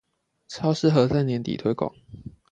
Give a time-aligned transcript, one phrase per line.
[0.47, 1.93] 超適合在年底推廣